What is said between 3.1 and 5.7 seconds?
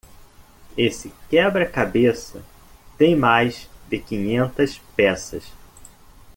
mais de quinhentas peças.